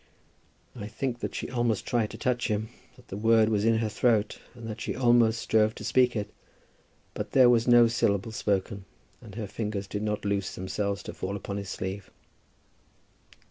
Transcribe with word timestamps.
I 0.75 0.87
think 0.87 1.19
that 1.19 1.35
she 1.35 1.51
almost 1.51 1.85
tried 1.85 2.09
to 2.09 2.17
touch 2.17 2.47
him; 2.47 2.69
that 2.95 3.09
the 3.09 3.15
word 3.17 3.49
was 3.49 3.63
in 3.65 3.77
her 3.77 3.87
throat, 3.87 4.39
and 4.55 4.67
that 4.67 4.81
she 4.81 4.95
almost 4.95 5.39
strove 5.39 5.75
to 5.75 5.83
speak 5.83 6.15
it. 6.15 6.33
But 7.13 7.33
there 7.33 7.51
was 7.51 7.67
no 7.67 7.85
syllable 7.85 8.31
spoken, 8.31 8.85
and 9.21 9.35
her 9.35 9.45
fingers 9.45 9.85
did 9.85 10.01
not 10.01 10.25
loose 10.25 10.55
themselves 10.55 11.03
to 11.03 11.13
fall 11.13 11.35
upon 11.35 11.57
his 11.57 11.69
sleeve. 11.69 12.09